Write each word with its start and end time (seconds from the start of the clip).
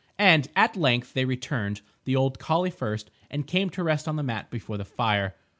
And, 0.17 0.47
at 0.55 0.75
length, 0.75 1.13
they 1.13 1.25
returned, 1.25 1.81
the 2.05 2.15
old 2.15 2.39
collie 2.39 2.71
first, 2.71 3.11
and 3.29 3.45
came 3.45 3.69
to 3.69 3.83
rest 3.83 4.07
on 4.07 4.15
the 4.15 4.23
mat 4.23 4.49
before 4.49 4.77
the 4.77 4.83
fire. 4.83 5.35